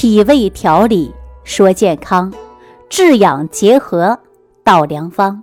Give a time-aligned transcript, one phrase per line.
[0.00, 2.32] 脾胃调理说健康，
[2.88, 4.16] 治养结合
[4.62, 5.42] 道良方。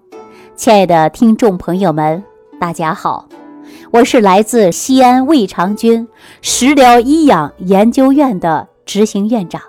[0.55, 2.23] 亲爱的听众朋友们，
[2.57, 3.27] 大家好，
[3.91, 6.07] 我是来自西安胃肠君
[6.41, 9.61] 食疗医养研究院的执行院长，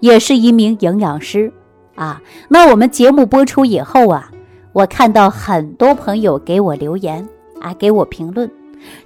[0.00, 1.52] 也是一名营养师
[1.94, 2.18] 啊。
[2.48, 4.30] 那我们节目播出以后啊，
[4.72, 7.28] 我看到很多朋友给我留言
[7.60, 8.50] 啊，给我评论。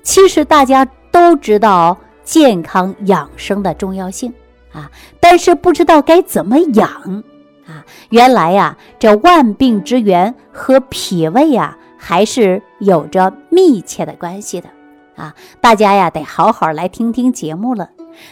[0.05, 4.33] 其实大家都知道健康养生的重要性
[4.77, 7.25] 啊，但是不知道该怎么养。
[7.67, 14.69] 啊，原来呀，这万病之源和脾胃呀，还是有着密切的关系的
[15.17, 15.35] 啊！
[15.61, 17.91] 大家呀，得好好来听听节目了，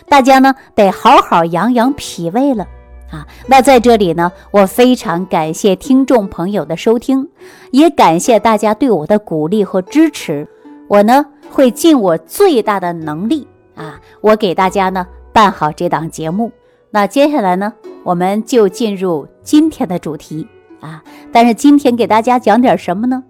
[0.09, 2.65] 大家呢，得好好养养脾胃了
[3.11, 3.27] 啊！
[3.49, 7.29] 那在这里呢，我非常感谢听众朋友的收听，
[7.73, 10.47] 也感谢大家对我的鼓励和支持。
[10.87, 16.53] 我呢，会尽我最大的能力啊，我给大家呢办好这档节目。
[16.91, 17.75] 那接下来呢？
[18.05, 20.47] 我们就进入今天的主题
[20.81, 21.03] 啊！
[21.33, 23.25] 但是今天给大家讲点什么呢？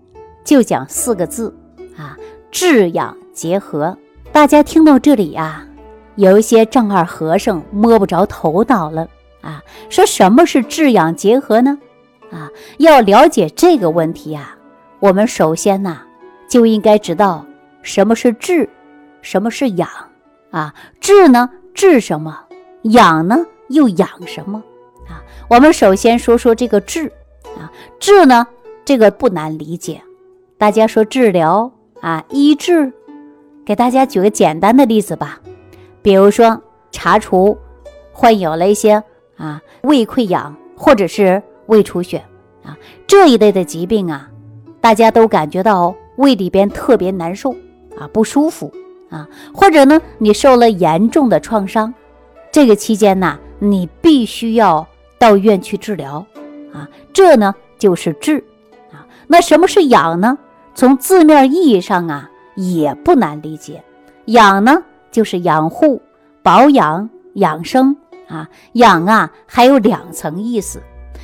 [0.45, 1.57] 就讲四个字
[1.97, 2.15] 啊：
[2.51, 3.97] 治养结合。
[4.33, 5.67] 大家听到这里呀，
[6.17, 9.09] 有一些丈二和尚摸不着头脑了
[9.41, 9.63] 啊！
[9.89, 11.79] 说什么是治养结合呢？
[12.31, 14.59] 啊，要了解这个问题啊，
[15.01, 16.03] 我们首先呐
[16.49, 17.47] 就应该知道
[17.81, 18.69] 什么是治，
[19.23, 19.89] 什么是养
[20.51, 20.75] 啊？
[21.01, 22.39] 治呢治什么？
[22.83, 23.45] 养呢？
[23.69, 24.63] 又养什么
[25.09, 25.23] 啊？
[25.49, 27.11] 我们首先说说这个治
[27.59, 28.47] 啊，治呢，
[28.85, 30.01] 这个不难理解。
[30.57, 32.93] 大家说治疗啊，医治，
[33.65, 35.41] 给大家举个简单的例子吧。
[36.01, 37.57] 比如说查出
[38.13, 39.03] 患有了一些
[39.37, 42.23] 啊胃溃疡或者是胃出血
[42.63, 44.31] 啊这一类的疾病啊，
[44.81, 47.53] 大家都感觉到胃里边特别难受
[47.99, 48.71] 啊不舒服
[49.15, 51.95] 啊，或者呢你受了严重的创伤，
[52.51, 53.39] 这个期间呢。
[53.61, 54.87] 你必须要
[55.19, 56.27] 到医院去治疗，
[56.75, 58.45] 啊，这呢就是治，
[58.93, 60.37] 啊，那什么是养呢？
[60.75, 63.83] 从字面意义上啊，也不难理解，
[64.27, 66.03] 养呢就是养护、
[66.43, 67.97] 保养、养生，
[68.29, 70.83] 啊，养啊还有两层意思，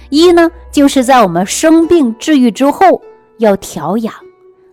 [0.09, 3.03] 一呢就是在我们生病治愈之后
[3.37, 4.15] 要调养，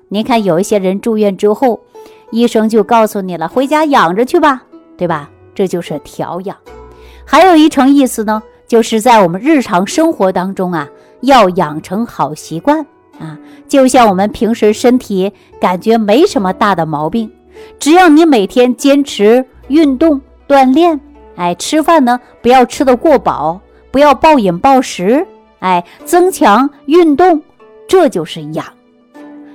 [0.07, 1.81] 您看有一些人住院之后，
[2.31, 4.63] 医生就告诉你了，回家养着去吧，
[4.97, 5.29] 对吧？
[5.55, 6.55] 这就是调养。
[7.25, 10.87] 还有一层意思呢，就是在我们日常生活当中啊，
[11.21, 12.85] 要养成好习惯
[13.19, 13.37] 啊。
[13.67, 17.31] 就像我们平时身体感觉没什么大的毛病，
[17.79, 20.99] 只要你每天坚持运动锻炼，
[21.35, 25.25] 哎，吃饭呢不要吃得过饱，不要暴饮暴食，
[25.59, 27.41] 哎，增强运动，
[27.87, 28.65] 这就是养。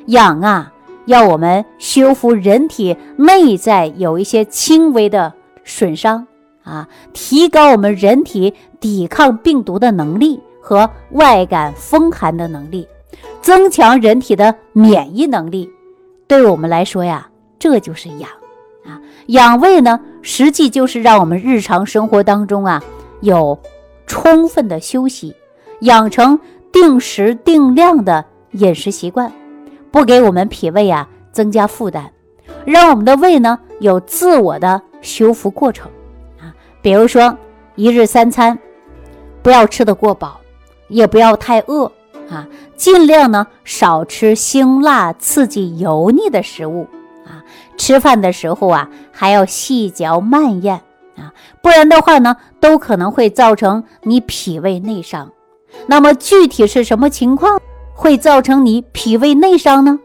[0.07, 0.72] 养啊，
[1.07, 5.33] 要我们修复人体内在有一些轻微的
[5.65, 6.27] 损伤。
[6.65, 12.87] 啊，提高我们人体抵抗病毒的能力和外感风寒的能力，
[13.41, 15.69] 增强人体的免疫能力。
[16.29, 18.31] 对我们来说呀，这就是养
[18.87, 19.03] 啊。
[19.27, 22.81] 养胃呢，实际就是让我们日常生活当中啊
[23.23, 23.59] 有
[24.07, 25.35] 充分的休息，
[25.81, 26.39] 养成
[26.71, 29.33] 定时定量的饮食习惯，
[29.93, 32.11] 不给我们脾胃啊增加负担，
[32.65, 35.89] 让我们的胃呢有自我的修复过程
[36.41, 36.53] 啊。
[36.81, 37.37] 比如说，
[37.77, 38.59] 一日三餐
[39.43, 40.41] 不要吃得过饱，
[40.89, 41.93] 也不要太饿
[42.29, 46.89] 啊，尽量呢少吃辛辣、刺激、油腻的食物
[47.27, 47.45] 啊。
[47.77, 50.81] 吃饭的时候啊，还要细嚼慢咽
[51.17, 55.31] 啊，不然的话呢，都可能会造成你脾胃内伤。
[55.87, 57.62] 那么具体是什么情况
[58.03, 60.01] 会造成你脾胃内伤呢？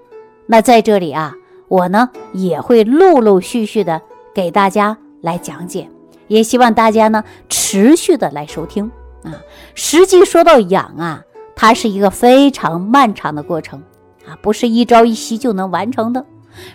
[0.45, 1.33] 那在这里啊，
[1.67, 3.99] 我呢也会陆陆续续的
[4.35, 5.89] 给大家来讲解。
[6.27, 8.91] 也希望大家呢持续的来收听
[9.23, 9.33] 啊。
[9.73, 11.23] 实际说到养啊，
[11.55, 13.81] 它是一个非常漫长的过程
[14.27, 16.23] 啊，不是一朝一夕就能完成的，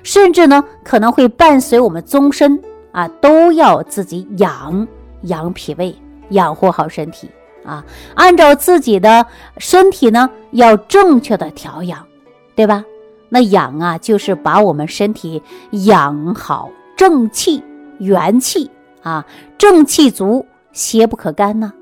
[0.03, 4.89] 甚至呢可能会伴随我们终身啊，都要自己养
[5.23, 5.95] 养脾胃，
[6.31, 7.31] 养护好身体
[7.65, 9.27] 啊，按照自己的
[9.59, 12.07] 身体呢要正确的调养，
[12.55, 12.85] 对吧？
[13.29, 17.63] 那养啊就是把我们身体养好，正气
[17.99, 18.71] 元气。
[19.03, 19.27] 啊，
[19.59, 21.73] 正气足，邪不可干呢。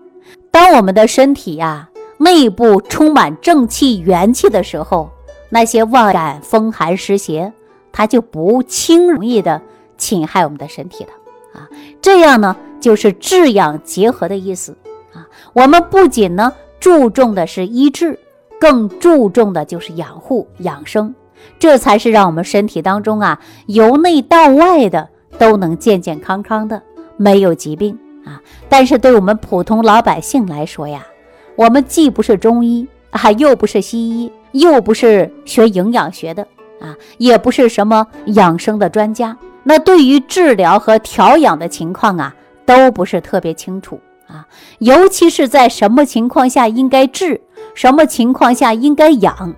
[0.51, 5.11] 当我们的身体呀内部充满正气元气的时候，
[5.51, 7.53] 那些外感风寒湿邪，
[7.93, 9.61] 它就不轻容易的
[9.99, 11.11] 侵害我们的身体了。
[11.53, 11.69] 啊，
[12.01, 14.75] 这样呢就是治养结合的意思。
[15.13, 18.19] 啊，我们不仅呢注重的是医治，
[18.61, 21.15] 更注重的就是养护养生，
[21.59, 25.09] 这才是让我们身体当中啊由内到外的
[25.39, 26.83] 都能健健康康的。
[27.17, 28.41] 没有疾病啊。
[28.69, 31.07] 但是对我们普通老百姓来说呀，
[31.55, 36.47] 我们既不是中医啊，又不是西医，又不是学营养学的
[36.81, 42.35] 啊，也不是什么养生的专家，那对于治疗和调养的情况啊，
[42.65, 44.47] 都不是特别清楚啊。
[44.79, 47.41] 尤其是在什么情况下应该治，
[47.75, 49.55] 什么情况下应该养，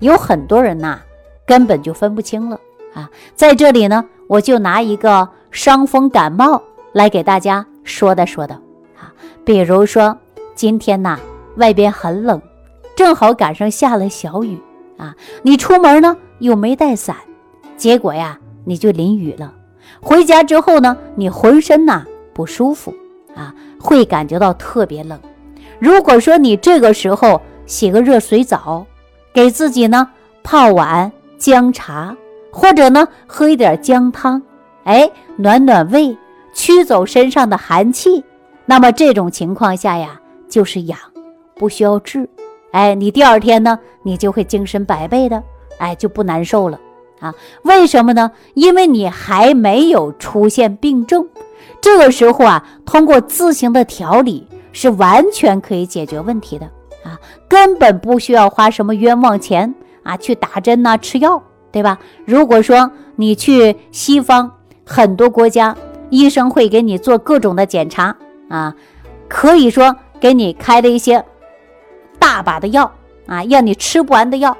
[0.00, 1.00] 有很多人呐，
[1.46, 2.60] 根本就分不清了
[2.94, 3.08] 啊。
[3.34, 6.62] 在这里呢，我就拿一个伤风感冒
[6.92, 7.66] 来给大家。
[7.82, 8.54] 说的说的
[9.00, 9.10] 啊，
[9.44, 10.16] 比如说
[10.54, 11.18] 今天呐，
[11.56, 12.40] 外边很冷，
[12.94, 14.58] 正好赶上下了小雨
[14.96, 17.16] 啊，你出门呢又没带伞，
[17.76, 19.54] 结果呀你就淋雨了。
[20.00, 22.94] 回家之后呢，你浑身呐不舒服，
[23.80, 25.18] 会感觉到特别冷。
[25.78, 28.84] 如果说你这个时候洗个热水澡，
[29.32, 30.06] 给自己呢
[30.42, 32.14] 泡碗姜茶，
[32.52, 34.42] 或者呢喝一点姜汤，
[34.84, 36.16] 哎，暖暖胃。
[36.52, 38.24] 驱走身上的寒气，
[38.66, 40.98] 那么这种情况下呀，就是养，
[41.54, 42.28] 不需要治。
[42.72, 45.40] 哎，你第二天呢，你就会精神百倍的，
[45.78, 46.78] 哎，就不难受了
[47.20, 47.32] 啊？
[47.62, 48.32] 为什么呢？
[48.54, 51.28] 因为你还没有出现病症，
[51.80, 56.66] 这个时候啊，通过自行的调理是完全可以解决问题的
[57.04, 57.18] 啊，
[57.48, 61.98] 根本不需要花什么冤枉钱啊，去打针呐、吃药，对吧？
[62.24, 64.50] 如果说你去西方
[64.84, 65.76] 很多国家。
[66.12, 68.16] 医生会给你做各种的检查
[68.48, 68.74] 啊，
[69.28, 71.24] 可以说给你开的一些
[72.18, 72.92] 大把的药
[73.26, 74.56] 啊，让你吃不完的药，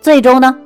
[0.00, 0.58] 最终呢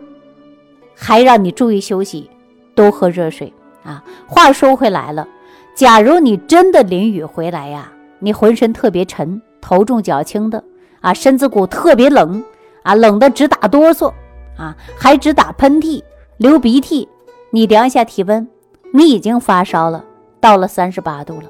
[0.96, 2.30] 还让你注意休息，
[2.74, 3.52] 多喝热水
[3.84, 4.02] 啊。
[4.26, 5.28] 话说回来了，
[5.74, 10.62] 假如你真的淋雨回来呀，你浑身特别沉，头重脚轻的
[11.00, 12.42] 啊，身子骨特别冷
[12.82, 14.12] 啊，冷的直打哆嗦
[14.56, 16.02] 啊，还直打喷嚏、
[16.36, 17.08] 流鼻涕，
[17.50, 18.46] 你量一下体温，
[18.92, 20.04] 你已经发烧了。
[20.40, 21.48] 到了三十八度了，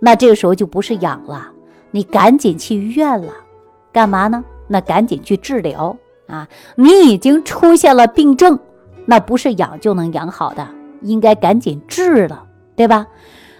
[0.00, 1.50] 那这个时候就不是养了，
[1.92, 3.32] 你赶紧去医院了，
[3.92, 4.44] 干嘛呢？
[4.66, 5.96] 那赶紧去治疗
[6.26, 6.48] 啊！
[6.76, 8.58] 你已经出现了病症，
[9.06, 10.66] 那不是养就能养好的，
[11.02, 13.06] 应该赶紧治了，对吧？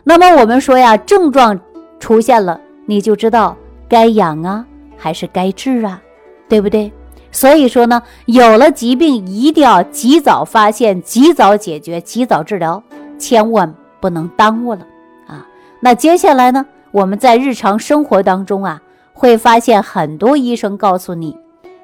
[0.05, 1.59] 那么我们说呀，症状
[1.99, 3.57] 出现了，你就知道
[3.89, 4.65] 该养啊
[4.97, 6.01] 还是该治啊，
[6.49, 6.93] 对不对？
[7.31, 12.83] 所以说呢，有了疾病一定要及早发现、及早解决、及早治疗，
[13.19, 13.75] 千万。
[14.01, 14.81] 不能耽误了
[15.29, 15.47] 啊！
[15.79, 16.67] 那接下来呢？
[16.91, 18.83] 我们在日常生活当中啊，
[19.13, 21.39] 会发现很多医生告诉你，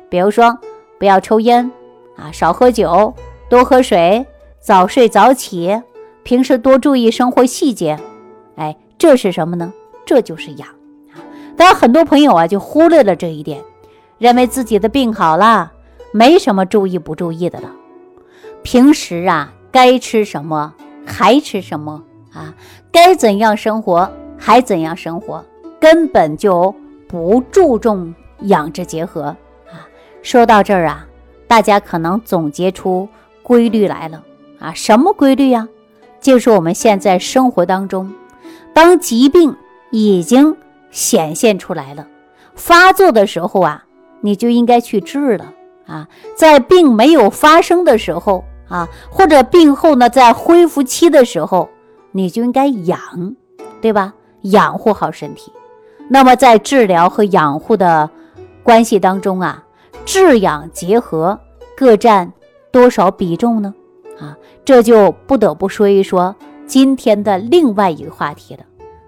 [0.09, 0.59] 比如说
[0.99, 1.71] 不要抽烟
[2.17, 3.15] 啊，少喝酒，
[3.49, 4.27] 多喝水，
[4.59, 5.81] 早睡早起，
[6.25, 7.97] 平时多注意生活细节。
[8.59, 9.73] 哎，这是什么呢？
[10.05, 10.69] 这就是养
[11.13, 11.23] 啊！
[11.57, 13.63] 但很多朋友啊，就忽略了这一点，
[14.19, 15.73] 认为自己的病好了，
[16.13, 17.71] 没什么注意不注意的了。
[18.63, 20.75] 平时啊，该吃什么
[21.07, 22.03] 还吃什么。
[22.35, 22.55] 啊，
[22.93, 25.45] 该怎样生活还怎样生活，
[25.81, 26.75] 根本就
[27.09, 29.23] 不注重养之结合
[29.73, 29.89] 啊。
[30.23, 31.07] 说到这儿啊，
[31.47, 33.09] 大家可能总结出
[33.43, 34.23] 规律来了
[34.59, 34.75] 啊。
[34.75, 35.69] 什么规律呀？
[36.21, 38.13] 就是我们现在生活当中，
[38.79, 39.57] 当疾病
[39.91, 40.57] 已经
[40.93, 42.07] 显现出来了，
[42.55, 43.85] 发作的时候啊，
[44.21, 45.53] 你就应该去治了
[45.85, 46.07] 啊。
[46.37, 51.69] 在病没有发生的时候啊，或者病后呢，在恢复期的时候。
[52.13, 53.01] 你就应该养，
[53.83, 54.15] 对吧？
[54.43, 55.53] 养护好身体。
[56.09, 58.09] 那么在治疗和养护的
[58.63, 59.65] 关系当中啊，
[60.05, 61.39] 治养结合
[61.77, 62.33] 各占
[62.71, 63.75] 多少比重呢？
[64.21, 66.35] 啊，这就不得不说一说
[66.69, 68.61] 今天的另外一个话题了。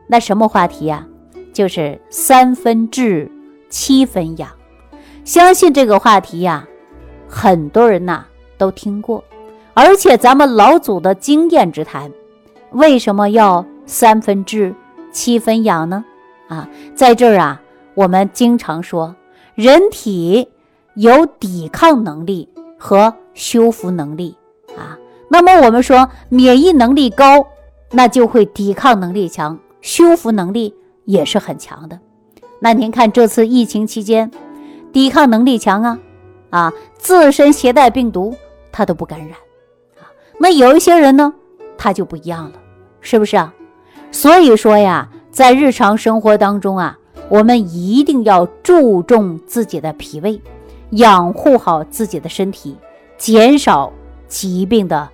[0.09, 1.07] 那什么话题呀？
[1.53, 3.31] 就是三分治，
[3.69, 4.51] 七分养。
[5.25, 6.67] 相信这个话题呀，
[7.29, 8.25] 很多人呐
[8.57, 9.23] 都听过，
[9.75, 12.11] 而且咱们老祖的经验之谈。
[12.73, 14.75] 为什么要三分治
[15.13, 16.05] 七分养呢？
[16.49, 17.61] 啊，在这儿啊，
[17.95, 19.15] 我们经常说，
[19.55, 20.49] 人体
[20.95, 22.49] 有抵抗能力
[22.79, 24.35] 和修复能力。
[25.33, 27.47] 那么我们说，免疫能力高，
[27.93, 32.01] 那就会抵抗能力强，修复能力也是很强的。
[32.59, 34.29] 那您看这次疫情期间，
[34.93, 35.99] 抵抗能力强啊，
[36.51, 38.35] 啊，自身携带病毒
[38.73, 39.31] 他都不感染
[40.01, 40.11] 啊。
[40.37, 41.33] 那有一些人呢？
[41.79, 42.53] 他就不一样了，
[43.01, 43.55] 是不是啊？
[44.11, 50.43] 所以说呀，在日常生活当中啊，我们一定要注重自己的脾胃，
[50.91, 52.77] 养护好自己的身体，
[53.17, 53.93] 减少
[54.27, 55.09] 疾病的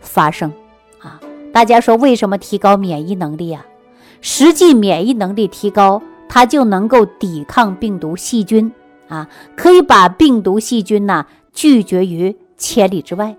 [0.00, 0.52] 发生
[0.98, 1.20] 啊。
[1.52, 3.64] 大家说为什么提高免疫能力啊？
[4.20, 8.72] 实际免疫能力提高，它就能够抵抗病毒细菌
[9.08, 13.36] 啊，可以把病毒细菌呐拒绝于千里之外，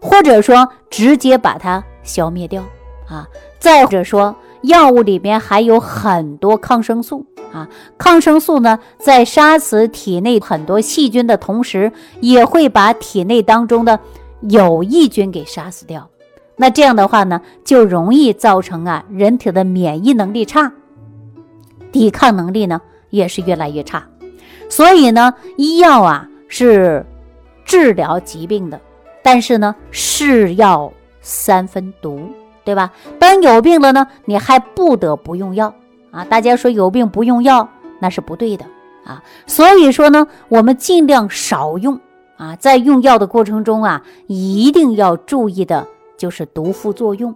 [0.00, 1.82] 或者说直接把它。
[2.02, 2.64] 消灭掉
[3.06, 3.28] 啊！
[3.58, 14.00] 再者说，药物里面还有很多抗生素啊，抗生素呢，在杀死体内很多细菌的同时，也会把体内当中的
[14.42, 16.08] 有益菌给杀死掉。
[16.56, 20.72] 那这样的话呢，就容易造成啊，人体的免疫能力差，
[21.92, 22.80] 抵抗能力呢
[23.10, 24.06] 也是越来越差。
[24.68, 27.04] 所以呢，医药啊是
[27.64, 28.80] 治疗疾病的，
[29.22, 32.20] 但是呢，是药三分毒。
[32.62, 32.92] 对吧？
[33.18, 35.74] 当有病了呢，你还不得不用药
[36.12, 36.24] 啊！
[36.26, 37.66] 大家说有病不用药，
[37.98, 38.64] 那是不对的
[39.02, 39.24] 啊。
[39.46, 41.98] 所以说呢，我们尽量少用
[42.40, 42.56] 啊。
[42.56, 47.30] 在用药的过程中啊，一定要注意的就是毒副作用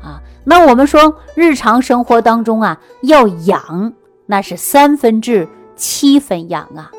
[0.00, 0.20] 啊。
[0.44, 3.92] 那我们说日常生活当中啊，要养，
[4.26, 6.92] 那是三分治七分养啊。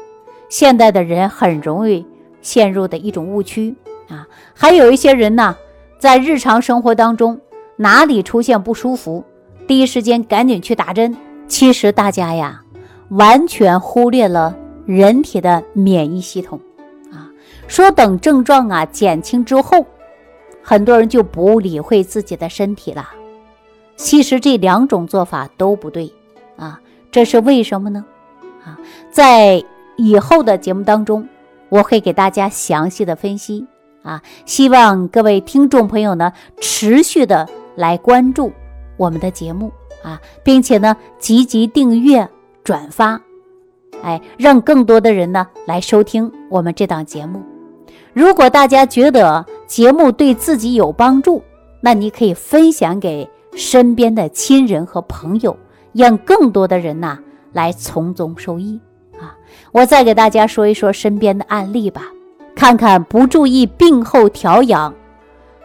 [0.49, 2.05] 现代的人很容易
[2.41, 3.75] 陷入的一种误区
[4.09, 4.27] 啊。
[4.53, 5.55] 还有一些人呢，
[5.99, 7.39] 在日常生活当中。
[7.77, 9.23] 哪里出现不舒服，
[9.65, 11.17] 第一时间赶紧去打针。
[11.47, 12.61] 其实大家呀，
[13.09, 16.59] 完全忽略了人体的免疫系统。
[17.71, 19.85] 说等症状啊减轻之后，
[20.61, 23.09] 很多人就不理会自己的身体了。
[23.95, 26.11] 其实这两种做法都不对
[26.57, 26.81] 啊。
[27.09, 28.03] 这是为什么呢？
[28.65, 28.77] 啊，
[29.09, 29.63] 在
[29.95, 31.25] 以后的节目当中，
[31.69, 33.65] 我会给大家详细的分析
[34.03, 34.21] 啊。
[34.45, 37.47] 希望各位听众朋友呢，持续的。
[37.77, 38.51] 来关注
[38.97, 39.71] 我们的节目
[40.03, 42.27] 啊，并且呢，积极订阅、
[42.65, 43.21] 转发，
[44.03, 47.50] 哎，让更多的人呢来收听我们这档节目。
[48.13, 51.43] 如果大家觉得节目对自己有帮助，
[51.79, 55.55] 那你可以分享给身边的亲人和朋友，
[55.93, 57.19] 让更多的人呐
[57.53, 58.79] 来从中受益
[59.19, 59.35] 啊。
[59.71, 62.03] 我再给大家说一说身边的案例吧，
[62.55, 64.93] 看看不注意病后调养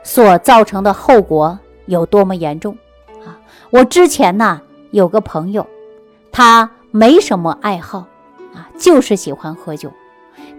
[0.03, 1.59] 所造成的后果。
[1.87, 2.77] 有多么严重
[3.25, 3.39] 啊！
[3.71, 4.61] 我之前呢
[4.91, 5.65] 有个朋友，
[6.33, 7.99] 他没什么爱好
[8.53, 9.89] 啊，就是喜欢喝酒。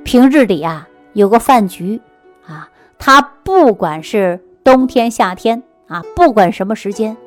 [0.06, 0.88] 平日里啊
[1.18, 2.00] 有个饭局
[2.46, 2.70] 啊，
[3.00, 7.18] 他不管是冬天夏天啊，不管什么时间，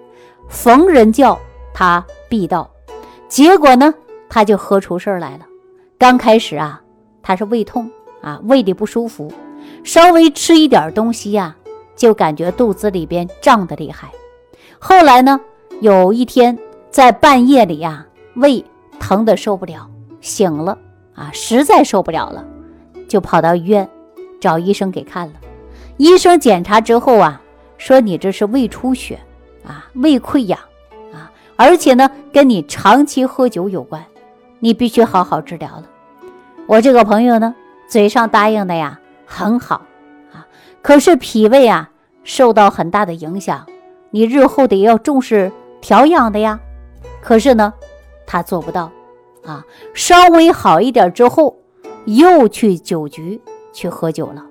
[0.48, 1.36] 逢人叫
[1.74, 2.70] 他必到。
[3.26, 3.92] 结果呢，
[4.28, 5.40] 他就喝出事儿来了。
[5.98, 6.80] 刚开始啊，
[7.20, 7.90] 他是胃痛
[8.22, 9.32] 啊，胃里不舒服，
[9.82, 11.56] 稍微吃一点东西呀。
[11.96, 14.08] 就感觉肚子里边胀得厉害，
[14.78, 15.38] 后来呢，
[15.80, 16.56] 有一天
[16.90, 18.06] 在半夜里呀，
[18.36, 18.64] 胃
[19.00, 20.78] 疼得受不了，醒了
[21.12, 22.46] 啊，实在受不了了，
[23.10, 23.88] 就跑到医院
[24.40, 25.32] 找医生给看了。
[25.96, 27.42] 医生检查之后啊，
[27.76, 29.18] 说你这是胃出血
[29.66, 30.56] 啊，胃溃疡
[31.12, 34.06] 啊，而且呢，跟你长期喝酒有关，
[34.60, 35.84] 你必须好好治疗了。
[36.68, 37.52] 我这个朋友呢，
[37.88, 39.82] 嘴上答应的呀，很好
[40.32, 40.46] 啊。
[40.80, 41.90] 可是脾胃啊
[42.22, 43.66] 受到很大的影响，
[44.10, 45.50] 你日后得要重视
[45.80, 46.60] 调养的呀。
[47.20, 47.74] 可是呢，
[48.24, 48.92] 他做不到
[49.44, 49.64] 啊。
[49.94, 51.58] 稍微好一点之后，
[52.16, 53.40] 又去酒局
[53.72, 54.44] 去喝酒了。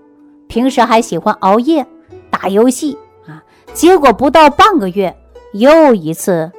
[0.48, 1.86] 平时还喜欢熬夜
[2.30, 2.98] 打游戏
[3.28, 3.44] 啊。
[3.74, 5.16] 结果不到半个月，
[5.54, 6.52] 又一次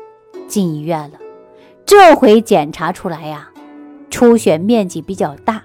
[0.46, 1.18] 进医院了。
[1.84, 3.50] 这回检查出来呀，
[4.10, 5.62] 出血面积比较大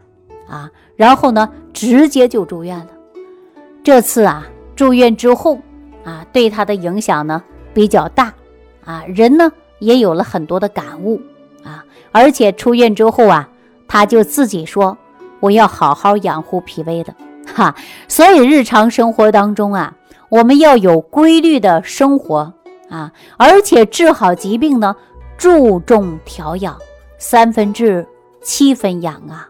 [0.47, 0.71] 啊。
[0.95, 2.87] 然后呢，直接就住院了。
[3.83, 5.59] 这次啊，住院之后
[6.03, 8.33] 啊，对他的影响呢比较大
[8.83, 11.21] 啊，人呢也有了很多的感悟
[11.63, 13.49] 啊，而且出院之后啊，
[13.87, 14.97] 他就自己说
[15.45, 17.13] 我要好好养护脾胃的
[17.55, 17.75] 哈。
[18.07, 19.93] 所以日常生活当中啊，
[20.29, 22.53] 我们要有规律的生活
[22.89, 24.95] 啊，而且治好疾病呢，
[25.37, 26.77] 注重调养，
[27.17, 28.07] 三分治，
[28.41, 29.49] 七分养啊。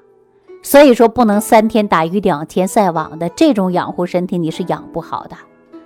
[0.61, 5.37] 所以说，不能三天打鱼两天晒网的这种养护身体，你是养不好的。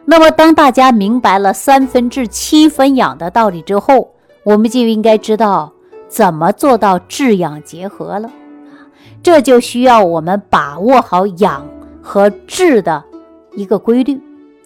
[0.06, 4.12] 那么，当大家明白了三分治七分养的道理之后，
[4.46, 5.74] 我们就应该知道
[6.08, 8.32] 怎么做到治养结合了！
[9.22, 11.68] 这就需要我们把握好养
[12.02, 13.04] 和治的
[13.56, 14.20] 一个规律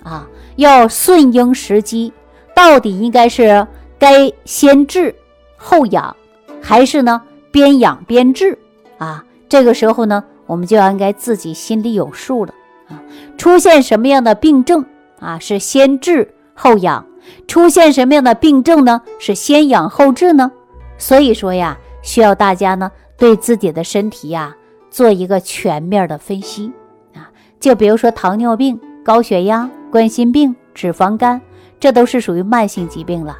[0.03, 2.13] 啊，要顺应时机，
[2.55, 3.67] 到底应该是
[3.97, 5.15] 该先治
[5.57, 6.15] 后养，
[6.61, 8.57] 还是呢边养边治
[8.97, 9.23] 啊？
[9.49, 12.53] 这个时候呢，我们就应该自己心里有数了
[12.89, 13.01] 啊。
[13.37, 14.85] 出现什么样的病症
[15.19, 17.05] 啊，是先治后养；
[17.47, 20.51] 出现什么样的病症呢，是先养后治呢？
[20.97, 22.91] 所以说呀，需要大家呢
[23.23, 24.53] 对自己的身体呀
[24.89, 26.73] 做一个全面的分析
[27.13, 27.31] 啊。
[27.57, 31.39] 就比如说糖尿病、高血压、冠心病、脂肪肝，
[31.79, 33.37] 这都是属于慢性疾病了。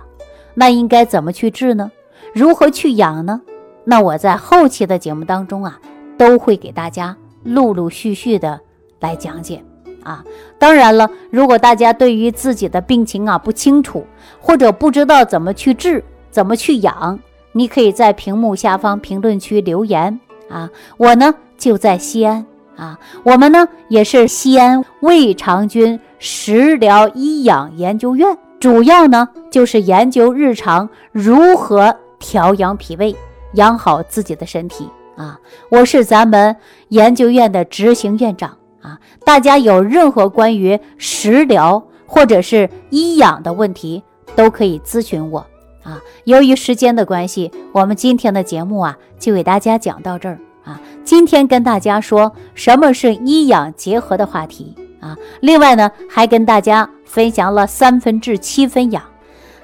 [0.54, 1.92] 那应该怎么去治呢？
[2.34, 3.42] 如何去养呢？
[3.84, 5.78] 那我在后期的节目当中啊。
[6.16, 8.62] 都会给大家陆陆续续的
[9.00, 9.62] 来讲解
[10.04, 10.24] 啊。
[10.60, 14.06] 当然了，如果大家对于自己的病情啊不清楚，
[14.40, 17.20] 或者不知道怎么去治、怎么去养，
[17.54, 20.20] 你可以在屏幕下方评论区留言
[20.50, 20.70] 啊。
[20.98, 22.46] 我呢就在西安
[22.76, 33.16] 啊，我们呢也是西安胃肠君食疗医养研究院，主要呢就是研究日常如何调养脾胃，
[33.54, 35.40] 养好自己的身体啊。
[35.70, 36.56] 我是咱们
[36.90, 38.58] 研究院的执行院长。
[38.82, 44.04] 啊，大家有任何关于食疗或者是医养的问题，
[44.36, 45.46] 都可以咨询我。
[45.84, 50.40] 啊，由于时间的关系，我们今天的节目啊，就给大家讲到这儿。
[50.64, 54.74] 啊，今天跟大家说什么是医养结合的话题。
[55.02, 59.04] 啊，另外呢，还跟大家分享了三分治七分养。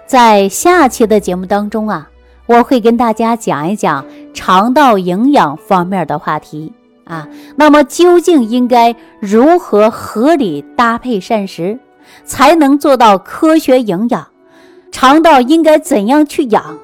[0.06, 2.10] 在下期的节目当中啊，
[2.46, 6.74] 我会跟大家讲一讲肠道营养方面的话题。
[7.06, 11.80] 啊，那么究竟应该如何合理搭配膳食，
[12.26, 14.28] 才能做到科学营养？
[14.92, 16.78] 肠道应该怎样去养，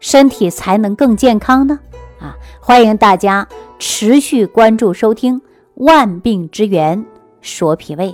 [0.00, 1.78] 身体才能更健康呢？
[2.18, 3.46] 啊，欢迎大家
[3.78, 5.40] 持续关注收听
[5.74, 7.04] 《万病之源
[7.40, 8.08] 说脾胃》。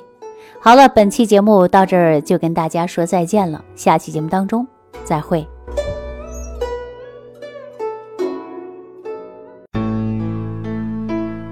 [0.60, 4.66] 好了，本期节目到这儿就跟大家说再见了，下期节目当中
[5.04, 5.46] 再会。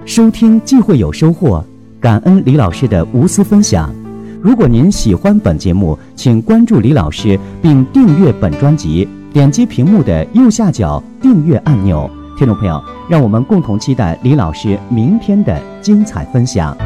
[0.04, 1.64] 收听既会有收获，
[2.00, 4.03] 感恩李老师的无私分享。
[4.44, 12.10] 如果您喜欢本节目，请关注李老师并订阅本专辑，点击屏幕的右下角订阅按钮。
[12.36, 16.76] 听众朋友，让我们共同期待李老师明天的精彩分享。